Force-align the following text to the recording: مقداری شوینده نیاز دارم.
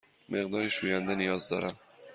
مقداری 0.29 0.69
شوینده 0.69 1.15
نیاز 1.15 1.49
دارم. 1.49 1.75